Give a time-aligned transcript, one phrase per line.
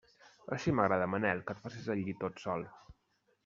[0.55, 2.69] Així m'agrada, Manel, que et facis el llit tot sol.